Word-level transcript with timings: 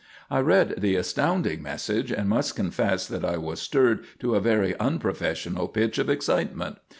I 0.31 0.39
read 0.39 0.79
the 0.81 0.95
astounding 0.95 1.61
message 1.61 2.11
and 2.11 2.27
must 2.27 2.55
confess 2.55 3.07
that 3.07 3.23
I 3.23 3.37
was 3.37 3.61
stirred 3.61 4.03
to 4.17 4.33
a 4.33 4.39
very 4.39 4.75
unprofessional 4.79 5.67
pitch 5.67 5.99
of 5.99 6.09
excitement. 6.09 6.79